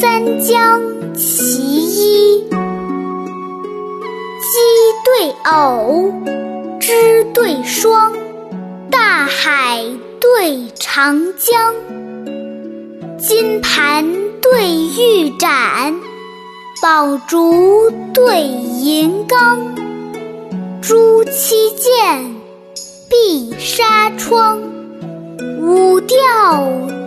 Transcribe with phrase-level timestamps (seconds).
[0.00, 0.80] 三江
[1.16, 2.48] 其一，鸡
[5.04, 6.12] 对偶，
[6.78, 8.12] 枝对霜，
[8.92, 9.84] 大海
[10.20, 11.74] 对长江，
[13.18, 14.06] 金盘
[14.40, 15.96] 对玉盏，
[16.80, 19.74] 宝烛对银缸，
[20.80, 22.36] 朱漆剑，
[23.10, 24.60] 碧纱窗，
[25.60, 26.16] 舞调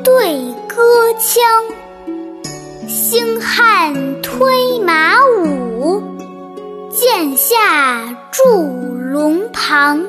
[0.03, 1.80] 对歌腔。
[3.11, 6.01] 星汉推马舞，
[6.89, 8.63] 剑下祝
[9.11, 10.01] 龙旁。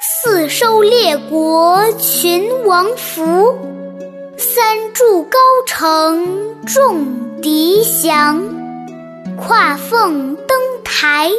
[0.00, 3.54] 四收列国群王服，
[4.38, 7.04] 三筑高城众
[7.42, 8.48] 敌降。
[9.36, 11.30] 跨凤登台，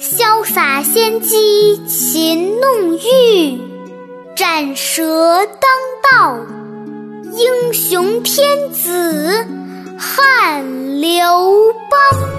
[0.00, 3.60] 潇洒仙姬擒弄玉；
[4.34, 5.70] 斩蛇当
[6.10, 6.40] 道，
[7.36, 9.46] 英雄天子。
[9.98, 12.35] 汉刘邦。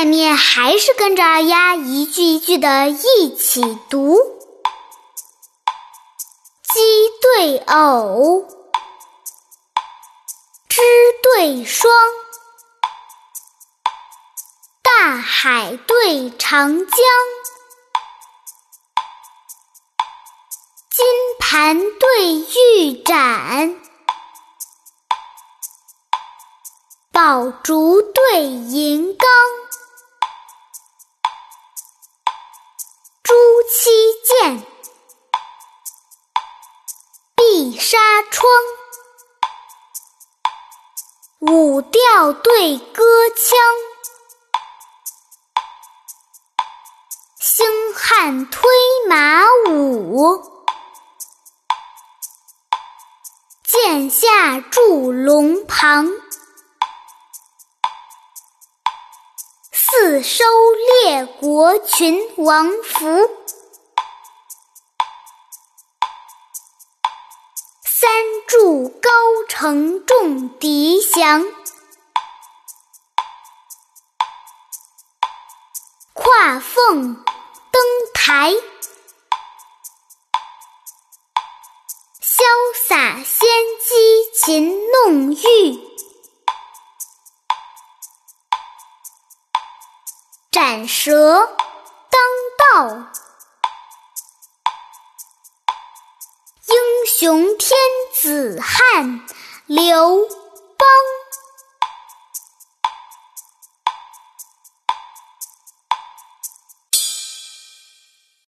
[0.00, 4.16] 下面还是跟着二丫一句一句的一起读：
[6.72, 6.80] 鸡
[7.20, 8.46] 对偶，
[10.70, 10.80] 枝
[11.22, 11.92] 对霜，
[14.82, 16.96] 大海对长江，
[20.88, 21.06] 金
[21.38, 23.78] 盘对玉盏，
[27.12, 29.28] 宝烛对银缸。
[38.30, 38.52] 窗，
[41.40, 43.58] 舞调对歌腔，
[47.38, 48.68] 星汉推
[49.08, 50.42] 马舞，
[53.64, 56.08] 剑下祝龙旁，
[59.72, 60.44] 四收
[61.02, 63.30] 列国群王服。
[68.46, 69.10] 筑高
[69.48, 71.44] 城众敌降，
[76.12, 77.82] 跨凤登
[78.14, 78.52] 台，
[82.20, 82.42] 潇
[82.88, 83.48] 洒仙
[83.78, 85.80] 姬擒弄玉，
[90.50, 91.56] 斩蛇
[92.10, 92.20] 当
[92.58, 93.29] 道。
[97.20, 97.78] 熊天
[98.14, 99.20] 子汉
[99.66, 100.26] 刘
[100.78, 101.19] 邦。